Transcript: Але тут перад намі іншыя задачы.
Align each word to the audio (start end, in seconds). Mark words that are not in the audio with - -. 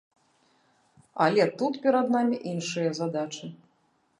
Але 1.25 1.43
тут 1.63 1.73
перад 1.85 2.07
намі 2.17 2.35
іншыя 2.53 2.89
задачы. 3.03 3.45